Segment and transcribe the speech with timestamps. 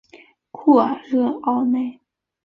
[0.49, 1.99] 库尔热奥内。